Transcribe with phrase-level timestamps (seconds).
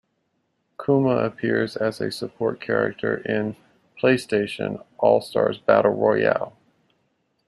[0.83, 3.55] Kuma appears as a support character in
[4.01, 6.57] "PlayStation All-Stars Battle Royale".